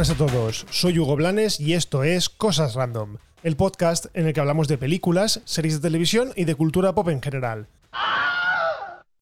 [0.00, 4.32] buenas a todos, soy Hugo Blanes y esto es Cosas Random, el podcast en el
[4.32, 7.68] que hablamos de películas, series de televisión y de cultura pop en general.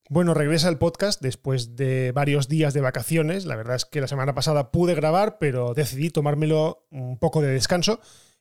[0.08, 3.44] Bueno, regresa el podcast después de varios días de vacaciones.
[3.44, 7.48] La verdad es que la semana pasada pude grabar, pero decidí tomármelo un poco de
[7.48, 7.98] descanso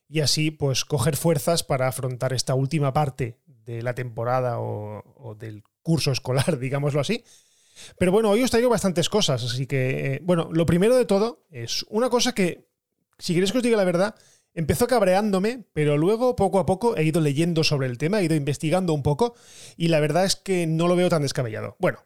[0.08, 5.64] y así pues coger fuerzas para afrontar esta última parte de la temporada o, del
[5.82, 7.24] curso escolar, digámoslo así.
[7.98, 11.46] Pero bueno, hoy os traigo bastantes cosas, así que, eh, bueno, lo primero de todo
[11.50, 12.68] es una cosa que,
[13.18, 14.14] si queréis que os diga la verdad,
[14.54, 18.34] empezó cabreándome, pero luego poco a poco he ido leyendo sobre el tema, he ido
[18.34, 19.34] investigando un poco
[19.76, 21.76] y la verdad es que no lo veo tan descabellado.
[21.78, 21.98] Bueno,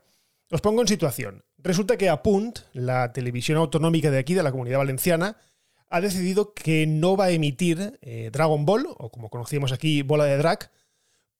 [0.50, 1.44] os pongo en situación.
[1.56, 5.38] Resulta que Apunt, la televisión autonómica de aquí, de la comunidad valenciana,
[5.88, 10.24] ha decidido que no va a emitir eh, Dragon Ball, o como conocíamos aquí, Bola
[10.24, 10.70] de Drag,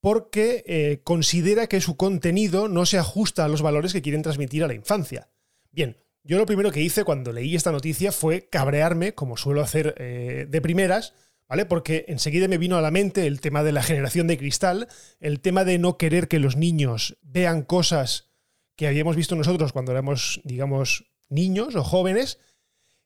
[0.03, 4.65] porque eh, considera que su contenido no se ajusta a los valores que quieren transmitir
[4.65, 5.29] a la infancia.
[5.71, 9.95] Bien, yo lo primero que hice cuando leí esta noticia fue cabrearme, como suelo hacer
[9.99, 11.15] eh, de primeras,
[11.49, 11.67] ¿vale?
[11.67, 14.89] Porque enseguida me vino a la mente el tema de la generación de cristal,
[15.21, 18.29] el tema de no querer que los niños vean cosas
[18.75, 22.41] que habíamos visto nosotros cuando éramos, digamos, niños o jóvenes,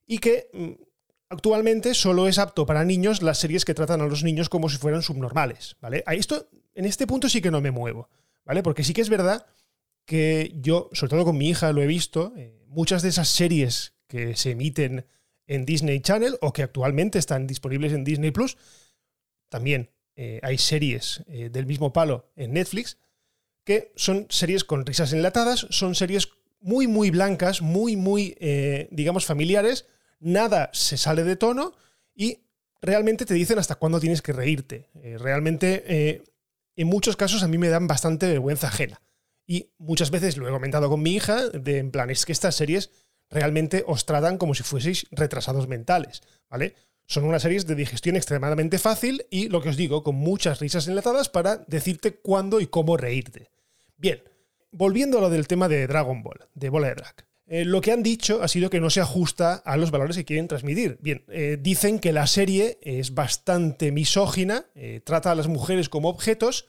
[0.07, 0.71] y que mm,
[1.29, 4.79] actualmente solo es apto para niños las series que tratan a los niños como si
[4.79, 6.03] fueran subnormales, ¿vale?
[6.07, 8.09] Esto en este punto sí que no me muevo,
[8.45, 8.63] ¿vale?
[8.63, 9.47] Porque sí que es verdad
[10.05, 13.95] que yo, sobre todo con mi hija, lo he visto, eh, muchas de esas series
[14.07, 15.07] que se emiten
[15.47, 18.59] en Disney Channel o que actualmente están disponibles en Disney Plus,
[19.49, 22.99] también eh, hay series eh, del mismo palo en Netflix,
[23.65, 26.29] que son series con risas enlatadas, son series
[26.61, 28.37] muy, muy blancas, muy, muy,
[28.91, 29.87] digamos, familiares,
[30.21, 31.75] nada se sale de tono
[32.15, 32.39] y
[32.81, 34.89] realmente te dicen hasta cuándo tienes que reírte.
[35.19, 36.23] realmente
[36.77, 39.01] en muchos casos a mí me dan bastante vergüenza ajena.
[39.47, 42.57] Y muchas veces lo he comentado con mi hija, de en plan, es que estas
[42.57, 42.91] series
[43.31, 46.75] realmente os tratan como si fueseis retrasados mentales, ¿vale?
[47.07, 50.89] Son unas series de digestión extremadamente fácil y, lo que os digo, con muchas risas
[50.89, 53.51] enlatadas para decirte cuándo y cómo reírte.
[53.97, 54.23] Bien,
[54.73, 57.26] volviendo a lo del tema de Dragon Ball, de Bola de Drag.
[57.49, 60.25] Eh, lo que han dicho ha sido que no se ajusta a los valores que
[60.25, 60.99] quieren transmitir.
[61.01, 66.09] Bien, eh, dicen que la serie es bastante misógina, eh, trata a las mujeres como
[66.09, 66.67] objetos,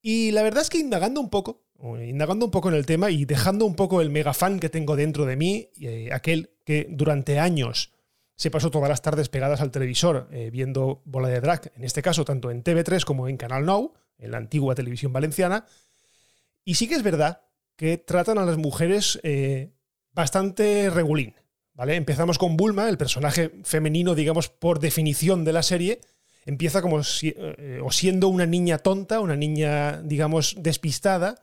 [0.00, 3.24] y la verdad es que indagando un poco, indagando un poco en el tema y
[3.24, 5.70] dejando un poco el mega fan que tengo dentro de mí,
[6.12, 7.90] aquel que durante años
[8.36, 12.24] se pasó todas las tardes pegadas al televisor viendo bola de drag, en este caso
[12.24, 15.66] tanto en TV3 como en Canal Now, en la antigua televisión valenciana,
[16.64, 17.42] y sí que es verdad
[17.76, 19.18] que tratan a las mujeres
[20.14, 21.34] bastante regulín.
[21.74, 21.96] ¿vale?
[21.96, 26.00] Empezamos con Bulma, el personaje femenino, digamos, por definición de la serie.
[26.46, 31.36] Empieza como eh, o siendo una niña tonta, una niña, digamos, despistada,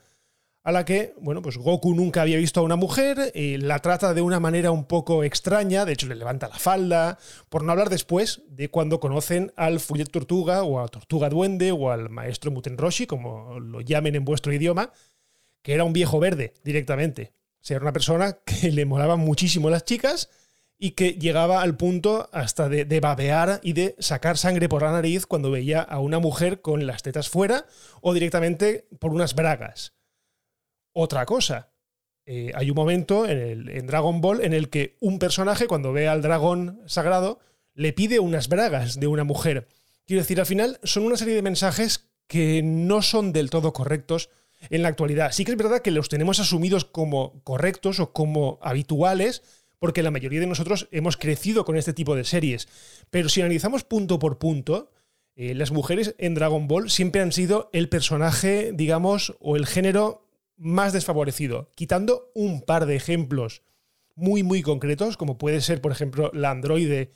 [0.64, 4.14] a la que, bueno, pues Goku nunca había visto a una mujer, y la trata
[4.14, 7.18] de una manera un poco extraña, de hecho le levanta la falda,
[7.50, 11.90] por no hablar después de cuando conocen al Fullet Tortuga o a Tortuga Duende o
[11.90, 14.94] al maestro Mutenroshi, como lo llamen en vuestro idioma,
[15.64, 17.34] que era un viejo verde directamente.
[17.62, 20.30] O sea, era una persona que le molaban muchísimo las chicas
[20.84, 25.28] y que llegaba al punto hasta de, babear y de sacar sangre por la nariz
[25.28, 27.68] cuando veía a una mujer con las tetas fuera
[28.02, 29.94] o directamente por unas bragas.
[30.92, 31.72] Otra cosa,
[32.26, 36.24] eh, hay un momento en, Dragon Ball en el que un personaje cuando ve al
[36.24, 37.40] dragón sagrado
[37.76, 39.68] le pide unas bragas de una mujer.
[40.08, 44.32] Quiero decir, al final son una serie de mensajes que no son del todo correctos
[44.70, 45.32] en la actualidad.
[45.32, 49.44] Sí que es verdad que los tenemos asumidos como correctos o como habituales,
[49.80, 52.68] porque la mayoría de nosotros hemos crecido con este tipo de series.
[53.10, 54.92] Pero si analizamos punto por punto,
[55.36, 60.28] eh, las mujeres en Dragon Ball siempre han sido el personaje, digamos, o el género
[60.58, 63.64] más desfavorecido, quitando un par de ejemplos
[64.16, 67.12] muy, muy concretos, como puede ser, por ejemplo, la androide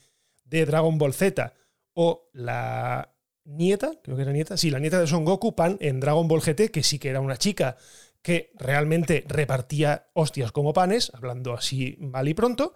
[0.45, 1.53] de Dragon Ball Z
[1.93, 3.14] o la
[3.45, 6.41] nieta, creo que era nieta, sí, la nieta de Son Goku, Pan, en Dragon Ball
[6.41, 7.77] GT, que sí que era una chica
[8.21, 12.73] que realmente repartía hostias como panes, hablando así mal y pronto.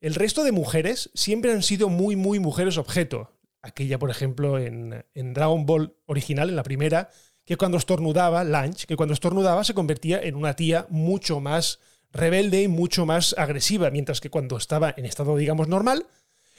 [0.00, 3.30] El resto de mujeres siempre han sido muy, muy mujeres objeto.
[3.62, 7.10] Aquella, por ejemplo, en, en Dragon Ball original, en la primera,
[7.44, 11.78] que cuando estornudaba, Lunch, que cuando estornudaba se convertía en una tía mucho más
[12.10, 16.06] rebelde y mucho más agresiva, mientras que cuando estaba en estado, digamos, normal,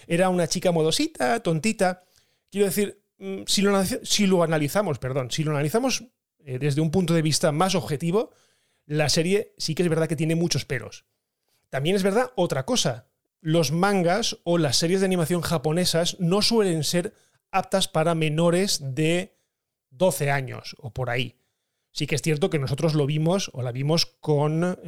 [0.08, 2.04] era una chica modosita, tontita.
[2.50, 3.03] Quiero decir,
[3.46, 6.06] si lo, si lo analizamos, perdón, si lo analizamos
[6.40, 8.32] eh, desde un punto de vista más objetivo,
[8.86, 11.06] la serie sí que es verdad que tiene muchos peros.
[11.70, 13.08] También es verdad otra cosa.
[13.42, 17.14] Los mangas o las series de animación japonesas no suelen ser
[17.52, 19.38] aptas para menores de
[19.92, 21.38] 12 años o por ahí.
[21.92, 24.80] Sí que es cierto que nosotros lo vimos o la vimos con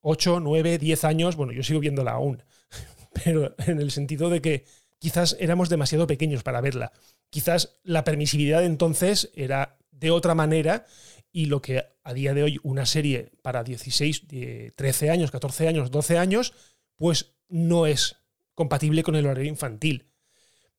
[0.00, 1.36] 8, 9, 10 años.
[1.36, 2.42] Bueno, yo sigo viéndola aún.
[3.24, 4.64] pero en el sentido de que
[4.98, 6.92] quizás éramos demasiado pequeños para verla.
[7.30, 10.86] Quizás la permisividad entonces era de otra manera
[11.32, 14.26] y lo que a día de hoy una serie para 16,
[14.74, 16.54] 13 años, 14 años, 12 años,
[16.96, 18.16] pues no es
[18.54, 20.10] compatible con el horario infantil.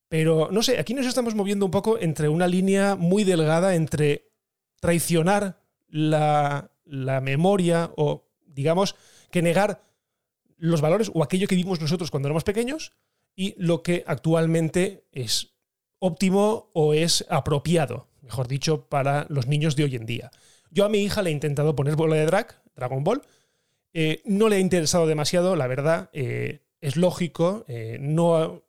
[0.08, 4.32] Pero no sé, aquí nos estamos moviendo un poco entre una línea muy delgada entre
[4.80, 8.96] traicionar la, la memoria o, digamos,
[9.30, 9.84] que negar
[10.56, 12.92] los valores o aquello que vimos nosotros cuando éramos pequeños
[13.40, 15.54] y lo que actualmente es
[15.98, 20.30] óptimo o es apropiado, mejor dicho, para los niños de hoy en día.
[20.70, 23.22] Yo a mi hija le he intentado poner bola de drag, Dragon Ball.
[23.94, 26.10] Eh, no le ha interesado demasiado, la verdad.
[26.12, 27.64] Eh, es lógico.
[27.66, 28.62] Eh, no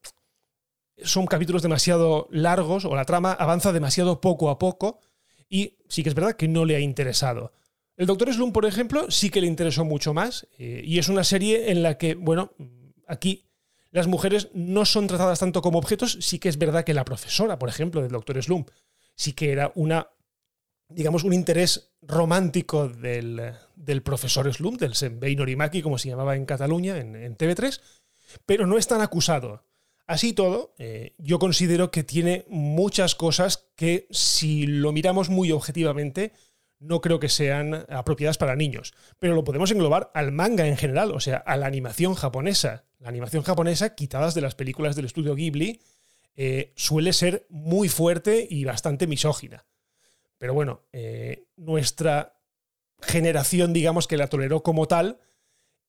[1.04, 5.02] son capítulos demasiado largos o la trama avanza demasiado poco a poco.
[5.50, 7.52] Y sí que es verdad que no le ha interesado.
[7.98, 10.48] El Doctor Slum, por ejemplo, sí que le interesó mucho más.
[10.58, 12.54] y es una serie en la que, bueno,
[13.06, 13.51] aquí
[13.92, 16.18] las mujeres no son tratadas tanto como objetos.
[16.22, 18.66] Sí que es verdad que la profesora, por ejemplo, del Doctor Slum,
[19.16, 20.08] sí que era una
[20.94, 23.54] digamos, un interés romántico del,
[24.04, 27.80] profesor Slum, del Senbei Norimaki, como se llamaba en Cataluña, en, TV3,
[28.46, 29.66] pero no es tan acusado.
[30.08, 36.34] Así todo, eh, yo considero que tiene muchas cosas que, si lo miramos muy objetivamente,
[36.80, 38.94] no creo que sean apropiadas para niños.
[39.20, 42.84] Pero lo podemos englobar al manga en general, o sea, a la animación japonesa.
[43.02, 45.82] La animación japonesa, quitadas de las películas del estudio Ghibli,
[46.36, 49.66] eh, suele ser muy fuerte y bastante misógina.
[50.38, 52.40] Pero bueno, eh, nuestra
[53.02, 55.20] generación, digamos, que la toleró como tal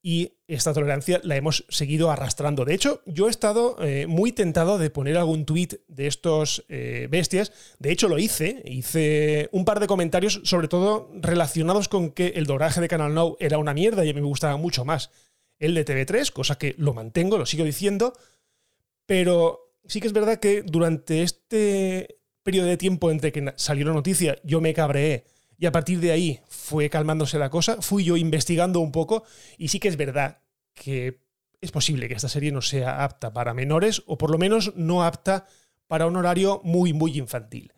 [0.01, 2.65] y esta tolerancia la hemos seguido arrastrando.
[2.65, 7.53] De hecho, yo he estado eh, muy tentado de poner algún tuit de estos bestias.
[7.79, 8.63] De hecho, lo hice.
[8.65, 13.37] Hice un par de comentarios, sobre todo relacionados con que el doblaje de Canal Now
[13.39, 15.11] era una mierda y a mí me gustaba mucho más
[15.63, 18.13] el de TV3, cosa que lo mantengo, lo sigo diciendo.
[19.07, 23.93] Pero sí que es verdad que durante este periodo de tiempo entre que salió la
[23.93, 25.25] noticia, yo me cabreé
[25.57, 29.23] y a partir de ahí fue calmándose la cosa, fui yo investigando un poco
[29.57, 30.41] y sí que es verdad
[30.75, 31.21] que
[31.61, 35.05] es posible que esta serie no sea apta para menores o por lo menos no
[35.05, 35.47] apta
[35.87, 37.73] para un horario muy, muy infantil.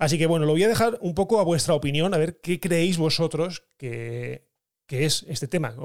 [0.00, 2.58] Así que bueno, lo voy a dejar un poco a vuestra opinión, a ver qué
[2.58, 4.48] creéis vosotros que,
[4.88, 5.76] es este tema,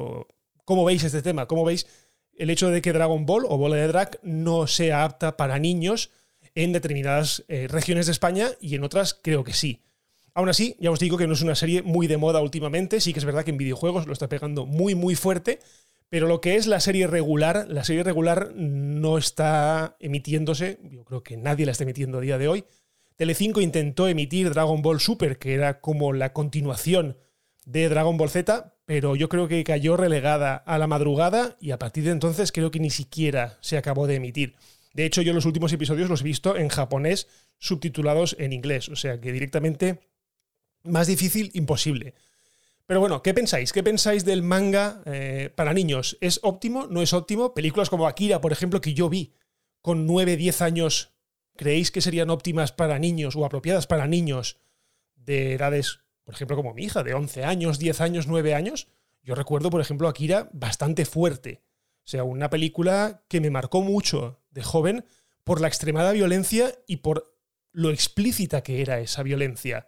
[0.65, 1.87] cómo veis este tema, cómo veis
[2.35, 6.11] el hecho de que Dragon Ball o Bola de Drag no sea apta para niños
[6.55, 9.81] en determinadas eh, regiones de España y en otras creo que sí.
[10.35, 13.13] Aún así, ya os digo que no es una serie muy de moda últimamente, sí
[13.13, 15.59] que es verdad que en videojuegos lo está pegando muy muy fuerte,
[16.09, 21.23] pero lo que es la serie regular, la serie regular no está emitiéndose, yo creo
[21.23, 22.65] que nadie la está emitiendo a día de hoy.
[23.15, 27.17] Telecinco intentó emitir Dragon Ball Super, que era como la continuación
[27.65, 31.79] de Dragon Ball Z, pero yo creo que cayó relegada a la madrugada y a
[31.79, 34.55] partir de entonces creo que ni siquiera se acabó de emitir.
[34.93, 37.27] De hecho, yo los últimos episodios los he visto en japonés
[37.57, 40.01] subtitulados en inglés, o sea que directamente
[40.83, 42.13] más difícil, imposible.
[42.85, 43.71] Pero bueno, ¿qué pensáis?
[43.71, 46.17] ¿Qué pensáis del manga eh, para niños?
[46.19, 46.87] ¿Es óptimo?
[46.87, 47.53] ¿No es óptimo?
[47.53, 49.33] Películas como Akira, por ejemplo, que yo vi
[49.81, 51.13] con 9, 10 años,
[51.55, 54.57] ¿creéis que serían óptimas para niños o apropiadas para niños
[55.15, 58.87] de edades, por ejemplo, como mi hija, de 11 años, 10 años, 9 años?
[59.23, 61.61] Yo recuerdo, por ejemplo, Akira bastante fuerte.
[62.05, 65.05] O sea, una película que me marcó mucho de joven
[65.43, 67.35] por la extremada violencia y por
[67.71, 69.87] lo explícita que era esa violencia.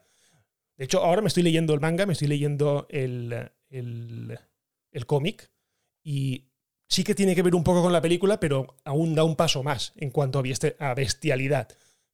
[0.77, 4.39] De hecho, ahora me estoy leyendo el manga, me estoy leyendo el, el,
[4.92, 5.51] el cómic
[6.04, 6.50] y
[6.88, 9.63] sí que tiene que ver un poco con la película, pero aún da un paso
[9.63, 10.39] más en cuanto
[10.80, 11.70] a bestialidad.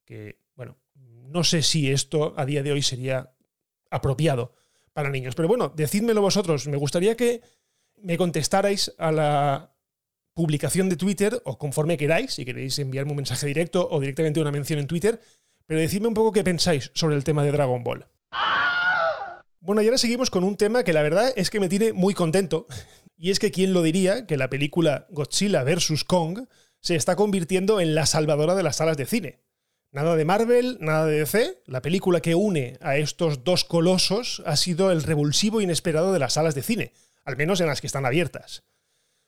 [0.05, 3.33] Que, bueno, no sé si esto a día de hoy sería
[3.91, 4.55] apropiado
[4.93, 5.35] para niños.
[5.35, 6.67] Pero bueno, decídmelo vosotros.
[6.67, 7.41] Me gustaría que
[8.01, 9.71] me contestarais a la,
[10.33, 14.51] publicación de Twitter o conforme queráis, si queréis enviarme un mensaje directo o directamente una
[14.51, 15.19] mención en Twitter,
[15.65, 18.07] pero decidme un poco qué pensáis sobre el tema de Dragon Ball.
[19.59, 22.13] Bueno, y ahora seguimos con un tema que la verdad es que me tiene muy
[22.13, 22.65] contento,
[23.17, 26.03] y es que quién lo diría que la película Godzilla vs.
[26.05, 26.47] Kong
[26.79, 29.39] se está convirtiendo en la salvadora de las salas de cine.
[29.93, 34.55] Nada de Marvel, nada de DC, la película que une a estos dos colosos ha
[34.55, 36.93] sido el revulsivo inesperado de las salas de cine,
[37.25, 38.63] al menos en las que están abiertas.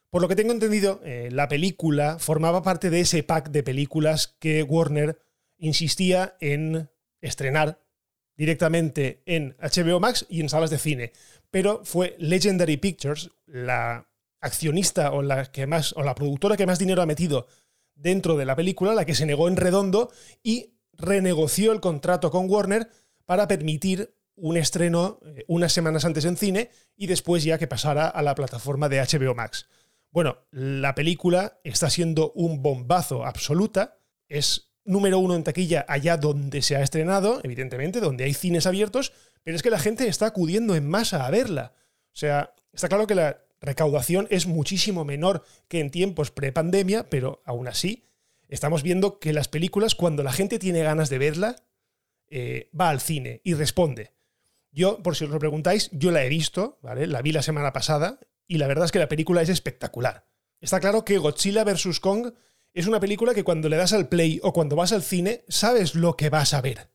[0.09, 4.37] Por lo que tengo entendido, eh, la película formaba parte de ese pack de películas
[4.39, 5.19] que Warner
[5.57, 6.89] insistía en
[7.19, 7.81] estrenar
[8.37, 11.11] directamente en HBO Max y en salas de cine.
[11.51, 14.07] Pero fue Legendary Pictures, la
[14.39, 17.47] accionista o la, que más, o la productora que más dinero ha metido
[17.95, 22.49] dentro de la película, la que se negó en redondo y renegoció el contrato con
[22.49, 22.89] Warner
[23.25, 28.07] para permitir un estreno eh, unas semanas antes en cine y después ya que pasara
[28.07, 29.67] a la plataforma de HBO Max.
[30.11, 33.97] Bueno, la película está siendo un bombazo absoluta,
[34.27, 39.13] es número uno en taquilla allá donde se ha estrenado, evidentemente, donde hay cines abiertos,
[39.43, 41.73] pero es que la gente está acudiendo en masa a verla.
[42.13, 47.41] O sea, está claro que la recaudación es muchísimo menor que en tiempos pre-pandemia, pero
[47.45, 48.05] aún así
[48.49, 51.55] estamos viendo que las películas, cuando la gente tiene ganas de verla,
[52.27, 54.11] eh, va al cine y responde.
[54.71, 57.07] Yo, por si os lo preguntáis, yo la he visto, ¿vale?
[57.07, 60.27] La vi la semana pasada y la verdad es que la película es espectacular.
[60.59, 61.99] Está claro que Godzilla vs.
[61.99, 62.33] Kong
[62.73, 65.95] es una película que cuando le das al play o cuando vas al cine, sabes
[65.95, 66.89] lo que vas a ver.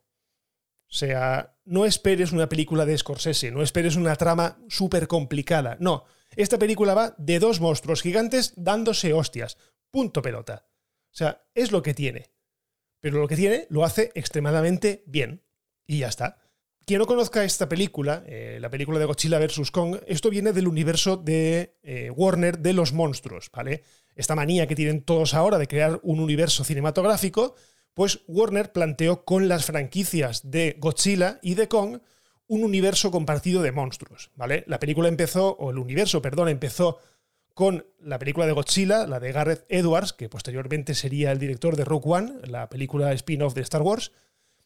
[0.90, 5.76] O sea, no esperes una película de Scorsese, no esperes una trama súper complicada.
[5.80, 6.04] No,
[6.36, 9.56] esta película va de dos monstruos gigantes dándose hostias.
[9.90, 10.66] Punto pelota.
[11.10, 12.30] O sea, es lo que tiene.
[13.00, 15.42] Pero lo que tiene lo hace extremadamente bien.
[15.86, 16.38] Y ya está.
[16.84, 19.70] Quien no conozca esta película, eh, la película de Godzilla vs.
[19.70, 23.82] Kong, esto viene del universo de eh, Warner de los monstruos, ¿vale?
[24.14, 27.56] Esta manía que tienen todos ahora de crear un universo cinematográfico,
[27.92, 31.98] pues Warner planteó con las franquicias de Godzilla y de Kong
[32.48, 34.64] un universo compartido de monstruos, ¿vale?
[34.66, 36.98] La película empezó, o el universo, perdón, empezó
[37.54, 41.84] con la película de Godzilla, la de Gareth Edwards, que posteriormente sería el director de
[41.84, 44.12] Rogue One, la película spin-off de Star Wars.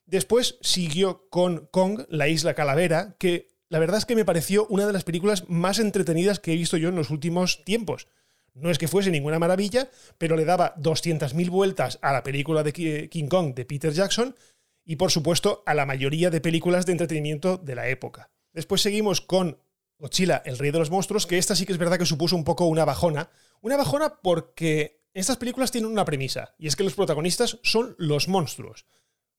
[0.06, 4.86] Después siguió con Kong, la isla calavera, que la verdad es que me pareció una
[4.86, 8.08] de las películas más entretenidas que he visto yo en los últimos tiempos.
[8.54, 13.08] No es que fuese ninguna maravilla, pero le daba 200.000 vueltas a la película de
[13.10, 14.36] King Kong de Peter Jackson
[14.84, 18.30] y por supuesto a la mayoría de películas de entretenimiento de la época.
[18.52, 19.58] Después seguimos con
[19.98, 22.44] Godzilla, el rey de los monstruos, que esta sí que es verdad que supuso un
[22.44, 23.30] poco una bajona.
[23.60, 28.28] Una bajona porque estas películas tienen una premisa, y es que los protagonistas son los
[28.28, 28.86] monstruos.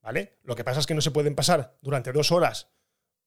[0.01, 0.37] ¿Vale?
[0.43, 2.69] Lo que pasa es que no se pueden pasar durante dos horas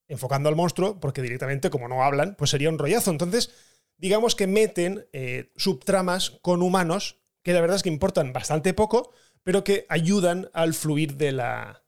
[0.08, 3.10] enfocando al monstruo, porque directamente, como no hablan, pues sería un rollazo.
[3.10, 3.50] Entonces,
[3.96, 9.12] digamos que meten eh, subtramas con humanos que la verdad es que importan bastante poco,
[9.42, 11.85] pero que ayudan al fluir de la,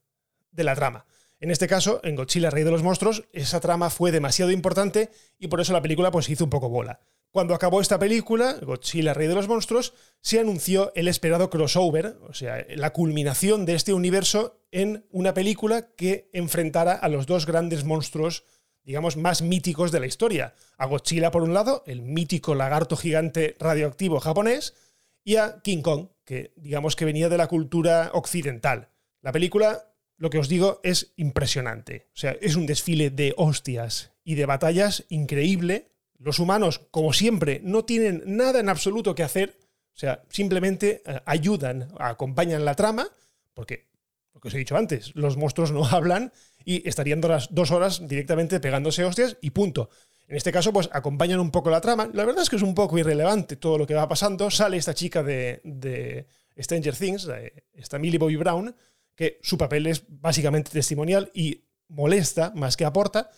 [0.50, 1.06] de la trama.
[1.40, 5.46] En este caso, en Godzilla, Rey de los Monstruos, esa trama fue demasiado importante y
[5.46, 7.00] por eso la película pues, se hizo un poco bola.
[7.30, 12.32] Cuando acabó esta película, Godzilla, Rey de los Monstruos, se anunció el esperado crossover, o
[12.32, 17.84] sea, la culminación de este universo en una película que enfrentara a los dos grandes
[17.84, 18.44] monstruos,
[18.82, 20.54] digamos, más míticos de la historia.
[20.78, 24.74] A Godzilla, por un lado, el mítico lagarto gigante radioactivo japonés,
[25.22, 28.88] y a King Kong, que digamos que venía de la cultura occidental.
[29.20, 29.87] La película
[30.18, 32.08] lo que os digo es impresionante.
[32.12, 35.88] O sea, es un desfile de hostias y de batallas increíble.
[36.18, 39.56] Los humanos, como siempre, no tienen nada en absoluto que hacer.
[39.94, 43.08] O sea, simplemente eh, ayudan, acompañan la trama,
[43.54, 43.86] porque,
[44.34, 46.32] lo que os he dicho antes, los monstruos no hablan
[46.64, 49.88] y estarían dos, horas directamente pegándose hostias y punto.
[50.26, 52.10] En este caso, pues acompañan un poco la trama.
[52.12, 54.50] La verdad es que es un poco irrelevante todo lo que va pasando.
[54.50, 56.26] Sale esta chica de, de
[56.58, 57.28] Stranger Things,
[57.72, 58.74] esta Millie Bobby Brown,
[59.18, 63.30] que su papel es básicamente testimonial y molesta más que aporta.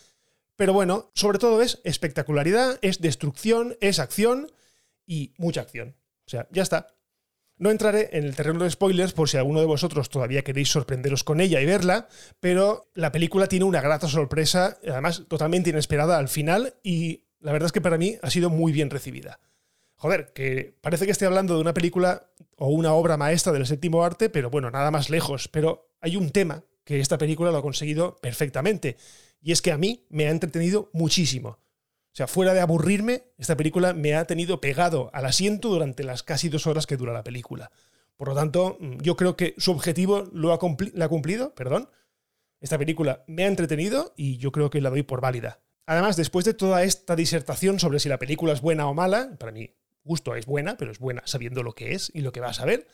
[0.54, 4.52] Pero bueno, sobre todo es espectacularidad, es destrucción, es acción
[5.06, 5.96] y mucha acción.
[6.26, 6.88] O sea, ya está.
[7.56, 11.24] No entraré en el terreno de spoilers por si alguno de vosotros todavía queréis sorprenderos
[11.24, 12.08] con ella y verla,
[12.40, 17.66] pero la película tiene una grata sorpresa, además totalmente inesperada al final y la verdad
[17.66, 19.40] es que para mí ha sido muy bien recibida.
[20.00, 24.02] Joder, que parece que estoy hablando de una película o una obra maestra del séptimo
[24.02, 25.48] arte, pero bueno, nada más lejos.
[25.48, 28.96] Pero hay un tema que esta película lo ha conseguido perfectamente.
[29.42, 31.50] Y es que a mí me ha entretenido muchísimo.
[31.50, 36.22] O sea, fuera de aburrirme, esta película me ha tenido pegado al asiento durante las
[36.22, 37.70] casi dos horas que dura la película.
[38.16, 41.54] Por lo tanto, mm, yo creo que su objetivo lo ha, ha cumplido.
[41.54, 41.90] Perdón.
[42.58, 45.60] Esta película me ha entretenido y yo creo que la doy por válida.
[45.84, 49.52] Además, después de toda esta disertación sobre si la película es buena o mala, para
[49.52, 52.60] mí gusto es buena, pero es buena sabiendo lo que es y lo que vas
[52.60, 52.86] a ver.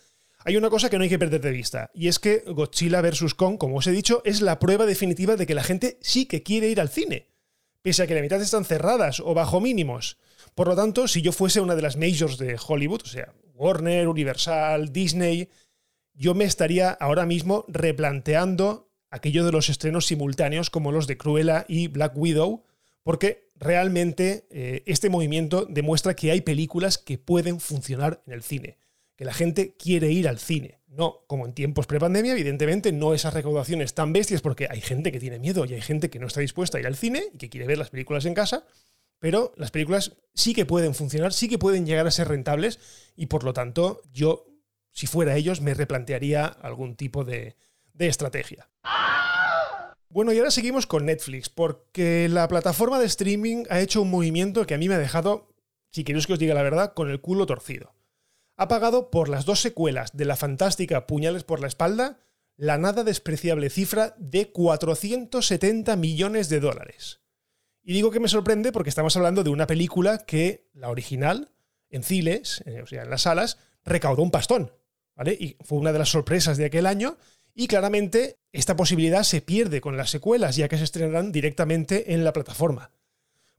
[0.45, 3.35] Hay una cosa que no hay que perder de vista, y es que Godzilla vs.
[3.35, 6.43] Kong, como os he dicho, es la prueba definitiva de que la gente sí que
[6.43, 7.27] quiere ir al cine,
[7.83, 10.19] pese a que la mitad están cerradas o bajo mínimos.
[10.55, 14.07] Por lo tanto, si yo fuese una de las majors de Hollywood, o sea, Warner,
[14.09, 15.49] Universal, Disney,
[16.15, 21.65] yo me estaría ahora mismo replanteando aquello de los estrenos simultáneos como los de Cruella
[21.69, 22.65] y Black Widow,
[23.07, 28.79] porque realmente eh, este movimiento demuestra que hay películas que pueden funcionar en el cine,
[29.15, 30.81] que la gente quiere ir al cine.
[30.89, 35.21] No como en tiempos prepandemia, evidentemente, no esas recaudaciones tan bestias, porque hay gente que
[35.21, 37.49] tiene miedo y hay gente que no está dispuesta a ir al cine y que
[37.49, 38.65] quiere ver las películas en casa,
[39.21, 42.81] pero las películas sí que pueden funcionar, sí que pueden llegar a ser rentables
[43.15, 44.49] y por lo tanto yo,
[44.91, 47.55] si fuera ellos, me replantearía algún tipo de,
[47.95, 48.69] de estrategia.
[50.17, 54.65] Bueno, y ahora seguimos con Netflix, porque la plataforma de streaming ha hecho un movimiento
[54.67, 55.55] que a mí me ha dejado
[55.91, 57.95] si queréis que os diga la verdad, con el culo torcido.
[58.57, 62.19] Ha pagado por las dos secuelas de la fantástica Puñales por la espalda
[62.57, 67.21] la nada despreciable cifra de 470 millones de dólares.
[67.83, 71.53] Y digo que me sorprende porque estamos hablando de una película que la original,
[71.91, 74.73] en Ciles, eh, o sea, en las salas, recaudó un pastón.
[75.15, 75.37] ¿vale?
[75.39, 77.19] Y fue una de las sorpresas de aquel año.
[77.59, 82.23] Y claramente esta posibilidad se pierde con las secuelas, ya que se estrenarán directamente en
[82.23, 82.91] la plataforma.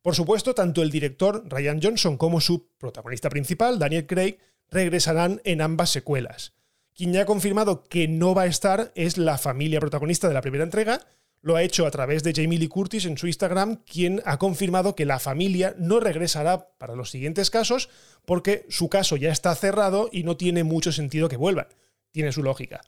[0.03, 4.37] Por supuesto, tanto el director Ryan Johnson como su protagonista principal, Daniel Craig,
[4.69, 6.53] regresarán en ambas secuelas.
[6.95, 10.41] Quien ya ha confirmado que no va a estar es la familia protagonista de la
[10.41, 11.01] primera entrega.
[11.41, 14.95] Lo ha hecho a través de Jamie Lee Curtis en su Instagram, quien ha confirmado
[14.95, 17.89] que la familia no regresará para los siguientes casos
[18.25, 21.67] porque su caso ya está cerrado y no tiene mucho sentido que vuelvan.
[22.11, 22.81] Tiene su lógica.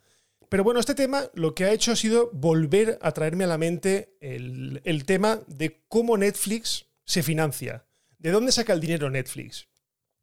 [0.50, 3.60] Pero bueno, este tema lo que ha hecho ha sido volver a traerme a la
[3.60, 7.86] mente el, el tema de cómo Netflix se financia.
[8.18, 9.68] ¿De dónde saca el dinero Netflix?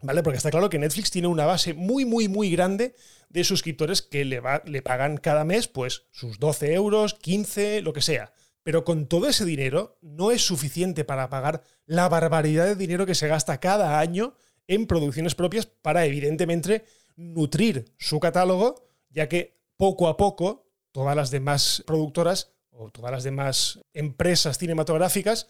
[0.03, 0.23] ¿Vale?
[0.23, 2.95] Porque está claro que Netflix tiene una base muy, muy, muy grande
[3.29, 8.03] de suscriptores que le, le pagan cada mes, pues, sus 12 euros, 15, lo que
[8.03, 8.33] sea.
[8.63, 13.15] Pero con todo ese dinero no es suficiente para pagar la barbaridad de dinero que
[13.15, 14.35] se gasta cada año
[14.67, 21.31] en producciones propias para, evidentemente, nutrir su catálogo, ya que poco a poco todas las
[21.31, 25.49] demás productoras o todas las demás empresas cinematográficas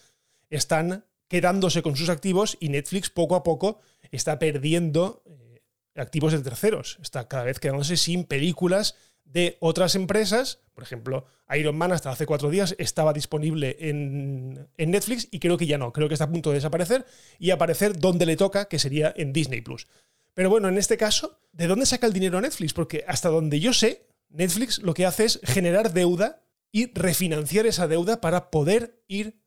[0.50, 3.80] están quedándose con sus activos y Netflix poco a poco
[4.11, 5.62] está perdiendo eh,
[5.97, 6.99] activos de terceros.
[7.02, 10.61] Está cada vez quedándose sin películas de otras empresas.
[10.73, 15.56] Por ejemplo, Iron Man hasta hace cuatro días estaba disponible en, en, Netflix y creo
[15.56, 15.92] que ya no.
[15.92, 17.04] Creo que está a punto de desaparecer
[17.38, 19.88] y aparecer donde le toca, que sería en Disney Plus.
[20.35, 22.75] Pero bueno, en este caso, ¿de dónde saca el dinero Netflix?
[22.75, 26.42] Porque hasta donde yo sé, Netflix lo que hace es generar deuda
[26.73, 29.40] y refinanciar esa deuda para poder ir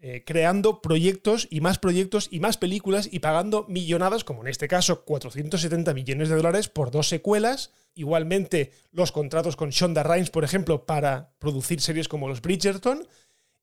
[0.00, 4.68] eh, creando proyectos y más proyectos y más películas y pagando millonadas, como en este
[4.68, 7.72] caso 470 millones de dólares por dos secuelas.
[7.94, 13.08] Igualmente los contratos con Shonda Rhimes, por ejemplo, para producir series como los Bridgerton.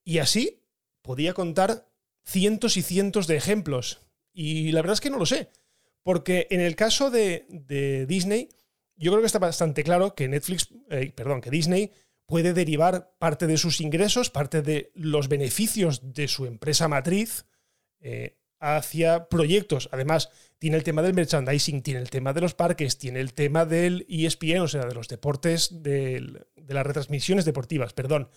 [0.03, 0.61] Y así
[1.01, 1.87] podía contar
[2.25, 4.01] cientos y cientos de ejemplos.
[4.33, 5.51] Y la verdad es que no lo sé.
[6.03, 8.49] Porque en el caso de, Disney,
[8.95, 11.91] yo creo que está bastante claro que Netflix, eh, perdón, que Disney
[12.25, 17.45] puede derivar parte de sus ingresos, parte de los beneficios de su empresa matriz
[17.99, 19.89] eh, hacia proyectos.
[19.91, 23.65] Además, tiene el tema del merchandising, tiene el tema de los parques, tiene el tema
[23.65, 28.29] del ESPN, o sea, de los deportes, de, las retransmisiones deportivas, perdón.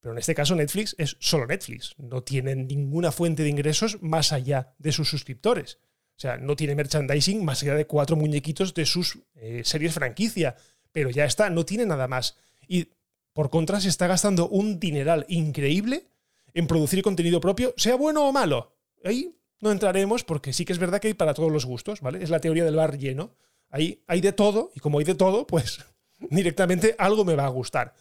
[0.00, 4.32] Pero en este caso Netflix es solo Netflix, no tiene ninguna fuente de ingresos más
[4.32, 5.78] allá de sus suscriptores.
[6.16, 10.56] O sea, no tiene merchandising más allá de cuatro muñequitos de sus eh, series franquicia.
[10.92, 12.36] Pero ya está, no tiene nada más.
[12.68, 12.88] Y
[13.32, 16.06] por contra, se está gastando un dineral increíble
[16.54, 18.74] en producir contenido propio, sea bueno o malo.
[19.04, 22.22] Ahí no entraremos porque sí que es verdad que hay para todos los gustos, ¿vale?
[22.22, 23.34] Es la teoría del bar lleno.
[23.70, 25.78] Ahí hay de todo y como hay de todo, pues
[26.30, 27.94] directamente algo me va a gustar.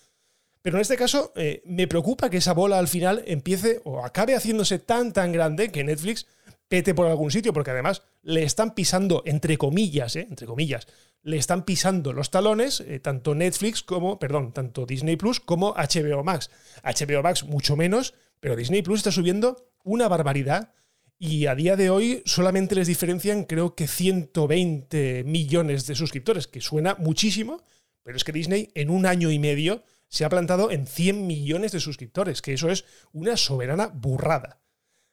[0.61, 4.35] Pero en este caso eh, me preocupa que esa bola al final empiece o acabe
[4.35, 6.27] haciéndose tan tan grande que Netflix
[6.71, 10.25] pete por algún sitio, porque además le están pisando, entre comillas, ¿eh?
[10.29, 10.87] entre comillas,
[11.21, 16.23] le están pisando los talones, eh, tanto Netflix como, perdón, tanto Disney Plus como HBO
[16.23, 16.49] Max.
[16.81, 20.73] HBO Max mucho menos, pero Disney Plus está subiendo una barbaridad
[21.19, 26.61] y a día de hoy solamente les diferencian creo que 120 millones de suscriptores, que
[26.61, 27.65] suena muchísimo,
[28.01, 31.73] pero es que Disney en un año y medio se ha plantado en 100 millones
[31.73, 34.61] de suscriptores, que eso es una soberana burrada.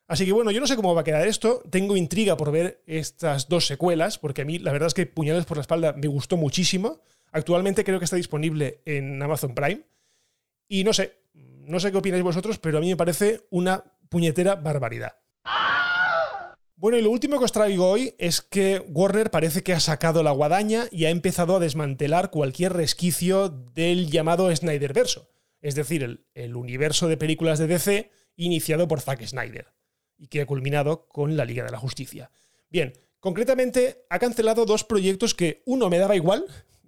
[0.09, 1.62] Así que bueno, yo no sé cómo va a quedar esto.
[1.68, 5.44] Tengo intriga por ver estas dos secuelas, porque a mí la verdad es que Puñales
[5.44, 7.03] por la espalda me gustó muchísimo.
[7.31, 9.83] Actualmente creo que está disponible en Amazon Prime.
[10.66, 14.55] Y no sé, no sé qué opináis vosotros, pero a mí me parece una puñetera
[14.57, 15.16] barbaridad.
[16.77, 20.23] Bueno, y lo último que os traigo hoy es que Warner parece que ha sacado
[20.23, 25.29] la guadaña y ha empezado a desmantelar cualquier resquicio del llamado Snyderverso,
[25.61, 29.78] es decir, el, el universo de películas de DC iniciado por Zack Snyder
[30.18, 32.31] y que ha culminado con la Liga de la Justicia.
[32.68, 36.44] Bien, concretamente ha cancelado dos proyectos que uno me daba igual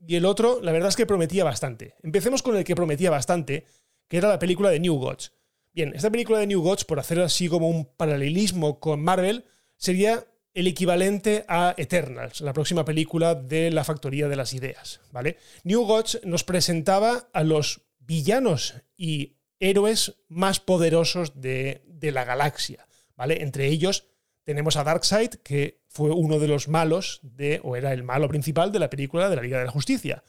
[0.07, 1.95] y el otro la verdad es que prometía bastante.
[2.03, 3.67] Empecemos con el que prometía bastante,
[4.09, 5.33] que era la película de New Gods.
[5.73, 9.45] Bien, esta película de New Gods, por hacer así como un paralelismo con Marvel,
[9.77, 15.37] sería el equivalente a Eternals, la próxima película de la Factoría de las Ideas, ¿vale?
[15.63, 22.89] New Gods nos presentaba a los villanos y héroes más poderosos de, de la galaxia.
[23.29, 24.07] Entre ellos
[24.45, 28.73] tenemos a Darkseid, que fue uno de los malos de, o era el malo principal
[28.73, 30.23] de la película de la Liga de la Justicia.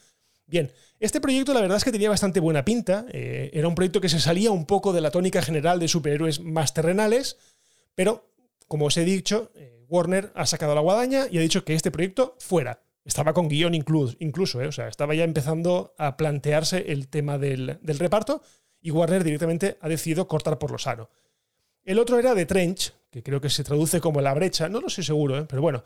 [0.45, 4.01] Bien, este proyecto la verdad es que tenía bastante buena pinta, eh, era un proyecto
[4.01, 7.37] que se salía un poco de la tónica general de superhéroes más terrenales,
[7.95, 8.33] pero,
[8.67, 11.91] como os he dicho, eh, Warner ha sacado la guadaña y ha dicho que este
[11.91, 12.83] proyecto fuera.
[13.05, 14.67] Estaba con guion incluso, incluso ¿eh?
[14.67, 18.41] o sea, estaba ya empezando a plantearse el tema del, del reparto
[18.81, 21.09] y Warner directamente ha decidido cortar por lo sano.
[21.83, 24.89] El otro era The Trench, que creo que se traduce como La Brecha, no lo
[24.89, 25.45] sé seguro, ¿eh?
[25.47, 25.83] pero bueno.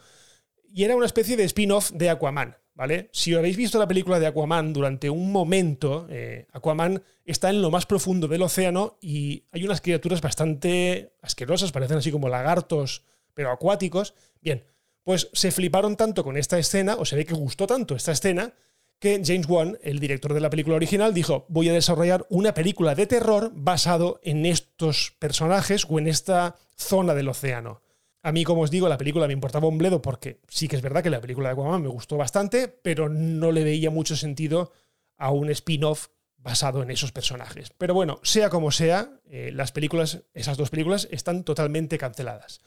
[0.67, 3.09] Y era una especie de spin-off de Aquaman, ¿vale?
[3.13, 7.71] Si habéis visto la película de Aquaman durante un momento, eh, Aquaman está en lo
[7.71, 13.03] más profundo del océano y hay unas criaturas bastante asquerosas, parecen así como lagartos,
[13.33, 14.13] pero acuáticos.
[14.41, 14.65] Bien,
[15.03, 18.53] pues se fliparon tanto con esta escena, o se ve que gustó tanto esta escena,
[18.99, 22.95] que James Wan, el director de la película original, dijo, voy a desarrollar una película
[22.95, 27.81] de terror basado en estos personajes o en esta zona del océano.
[28.23, 30.81] A mí, como os digo, la película me importaba un bledo porque sí que es
[30.81, 34.71] verdad que la película de Aquaman me gustó bastante, pero no le veía mucho sentido
[35.17, 37.71] a un spin-off basado en esos personajes.
[37.77, 42.61] Pero bueno, sea como sea, eh, las películas, esas dos películas, están totalmente canceladas.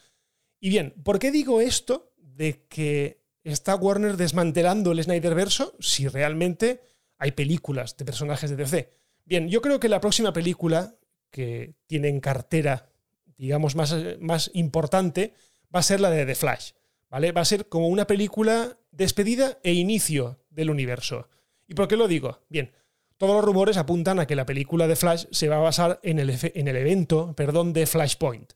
[0.61, 6.81] Y bien, ¿por qué digo esto de que está Warner desmantelando el Snyderverso si realmente
[7.19, 8.93] hay películas de personajes de DC.
[9.25, 10.97] Bien, yo creo que la próxima película
[11.31, 12.89] que tiene en cartera,
[13.37, 15.35] digamos, más, más importante,
[15.75, 16.73] va a ser la de The Flash.
[17.11, 17.33] ¿Vale?
[17.33, 21.29] Va a ser como una película despedida e inicio del universo.
[21.67, 22.41] ¿Y por qué lo digo?
[22.49, 22.73] Bien,
[23.17, 26.19] todos los rumores apuntan a que la película de Flash se va a basar en
[26.19, 28.53] el, en el evento perdón, de Flashpoint.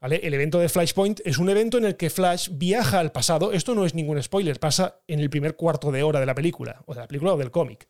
[0.00, 3.52] El evento de Flashpoint es un evento en el que Flash viaja al pasado.
[3.52, 6.82] Esto no es ningún spoiler, pasa en el primer cuarto de hora de la película,
[6.86, 7.86] o de la película o del cómic.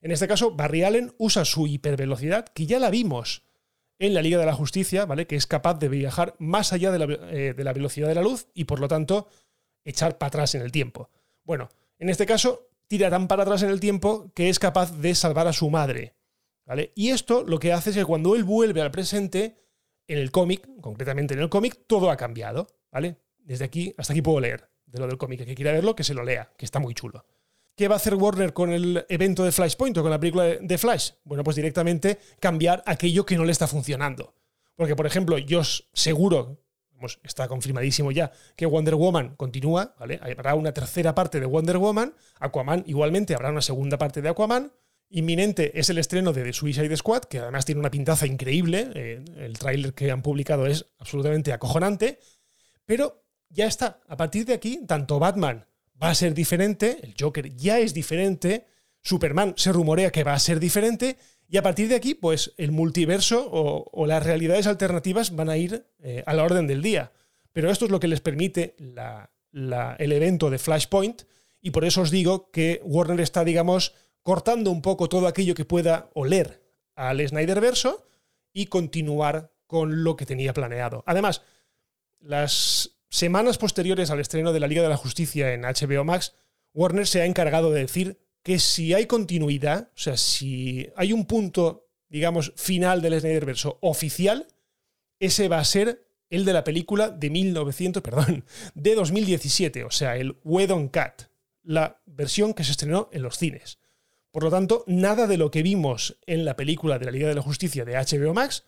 [0.00, 3.44] En este caso, Barry Allen usa su hipervelocidad, que ya la vimos
[4.00, 5.28] en la Liga de la Justicia, ¿vale?
[5.28, 8.22] Que es capaz de viajar más allá de la, eh, de la velocidad de la
[8.22, 9.28] luz y por lo tanto
[9.84, 11.10] echar para atrás en el tiempo.
[11.44, 11.68] Bueno,
[12.00, 15.46] en este caso, tira tan para atrás en el tiempo que es capaz de salvar
[15.46, 16.16] a su madre.
[16.66, 16.92] ¿Vale?
[16.96, 19.61] Y esto lo que hace es que cuando él vuelve al presente,
[20.12, 23.16] en el cómic, concretamente en el cómic, todo ha cambiado, ¿vale?
[23.38, 25.40] Desde aquí, hasta aquí puedo leer de lo del cómic.
[25.40, 27.24] El que quiera verlo, que se lo lea, que está muy chulo.
[27.74, 30.78] ¿Qué va a hacer Warner con el evento de Flashpoint o con la película de
[30.78, 31.12] Flash?
[31.24, 34.34] Bueno, pues directamente cambiar aquello que no le está funcionando.
[34.76, 36.62] Porque, por ejemplo, yo seguro,
[37.22, 40.20] está confirmadísimo ya, que Wonder Woman continúa, ¿vale?
[40.22, 44.72] Habrá una tercera parte de Wonder Woman, Aquaman igualmente habrá una segunda parte de Aquaman,
[45.14, 48.90] Inminente es el estreno de The Suicide Squad, que además tiene una pintaza increíble.
[48.94, 52.18] Eh, el tráiler que han publicado es absolutamente acojonante.
[52.86, 54.00] Pero ya está.
[54.08, 55.66] A partir de aquí, tanto Batman
[56.02, 58.66] va a ser diferente, el Joker ya es diferente,
[59.02, 62.72] Superman se rumorea que va a ser diferente, y a partir de aquí, pues el
[62.72, 67.12] multiverso o, las realidades alternativas van a ir eh, a la orden del día.
[67.52, 71.24] Pero esto es lo que les permite el evento de Flashpoint,
[71.60, 75.64] y por eso os digo que Warner está, digamos, cortando un poco todo aquello que
[75.64, 76.62] pueda oler
[76.94, 78.06] al Snyderverso
[78.52, 81.02] y continuar con lo que tenía planeado.
[81.06, 81.42] Además,
[82.20, 86.34] las semanas posteriores al estreno de la Liga de la Justicia en HBO Max,
[86.74, 91.26] Warner se ha encargado de decir que si hay continuidad, o sea, si hay un
[91.26, 94.46] punto, digamos, final del Snyderverso oficial,
[95.20, 100.16] ese va a ser el de la película de 1900, perdón, de 2017, o sea,
[100.16, 101.24] el Wedon Cat,
[101.62, 103.78] la versión que se estrenó en los cines.
[104.32, 107.34] Por lo tanto, nada de lo que vimos en la película de la Liga de
[107.34, 108.64] la Justicia de HBO Max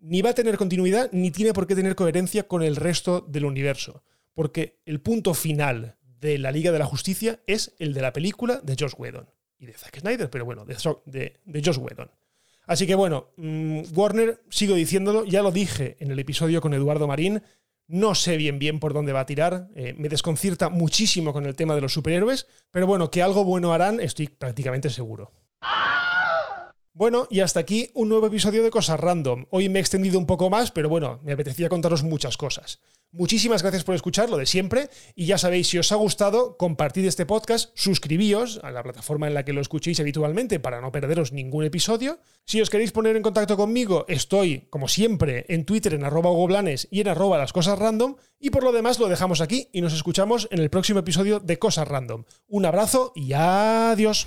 [0.00, 3.44] ni va a tener continuidad ni tiene por qué tener coherencia con el resto del
[3.44, 8.12] universo, porque el punto final de la Liga de la Justicia es el de la
[8.12, 12.10] película de Josh Whedon y de Zack Snyder, pero bueno, de, Josh Whedon.
[12.66, 17.06] Así que bueno, mm, Warner, sigo diciéndolo, ya lo dije en el episodio con Eduardo
[17.06, 17.42] Marín,
[17.88, 19.68] no sé bien bien por dónde va a tirar.
[19.74, 22.46] Eh, me desconcierta muchísimo con el tema de los superhéroes.
[22.70, 25.32] Pero bueno, que algo bueno harán, estoy prácticamente seguro.
[26.98, 29.44] Bueno, y hasta aquí un nuevo episodio de Cosas Random.
[29.50, 32.80] Hoy me he extendido un poco más, pero bueno, me apetecía contaros muchas cosas.
[33.12, 37.04] Muchísimas gracias por escuchar, lo de siempre, y ya sabéis, si os ha gustado, compartid
[37.04, 41.30] este podcast, suscribíos a la plataforma en la que lo escuchéis habitualmente para no perderos
[41.30, 42.18] ningún episodio.
[42.44, 46.88] Si os queréis poner en contacto conmigo, estoy, como siempre, en Twitter en arroba goblanes
[46.90, 49.94] y en arroba las cosas random, y por lo demás lo dejamos aquí y nos
[49.94, 52.24] escuchamos en el próximo episodio de Cosas Random.
[52.48, 54.26] Un abrazo y adiós.